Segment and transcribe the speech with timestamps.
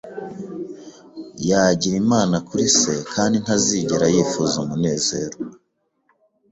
[1.49, 5.37] Yagira Imana kuri se kandi ntazigera yifuza umunezero